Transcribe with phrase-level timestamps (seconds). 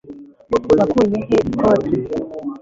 [0.79, 1.91] wakuye he ikoti